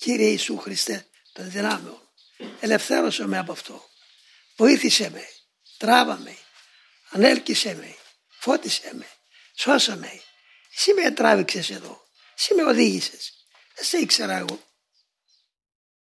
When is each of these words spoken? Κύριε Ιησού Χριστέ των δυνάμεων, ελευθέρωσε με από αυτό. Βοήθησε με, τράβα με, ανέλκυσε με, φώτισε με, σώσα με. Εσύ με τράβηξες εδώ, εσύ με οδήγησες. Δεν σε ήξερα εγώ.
Κύριε 0.00 0.28
Ιησού 0.28 0.58
Χριστέ 0.58 1.06
των 1.32 1.50
δυνάμεων, 1.50 2.08
ελευθέρωσε 2.60 3.26
με 3.26 3.38
από 3.38 3.52
αυτό. 3.52 3.88
Βοήθησε 4.56 5.10
με, 5.10 5.28
τράβα 5.76 6.16
με, 6.16 6.36
ανέλκυσε 7.10 7.74
με, 7.74 7.96
φώτισε 8.28 8.90
με, 8.94 9.06
σώσα 9.54 9.96
με. 9.96 10.22
Εσύ 10.76 10.92
με 10.92 11.10
τράβηξες 11.10 11.70
εδώ, 11.70 12.06
εσύ 12.36 12.54
με 12.54 12.62
οδήγησες. 12.62 13.32
Δεν 13.74 13.84
σε 13.84 13.98
ήξερα 13.98 14.36
εγώ. 14.36 14.62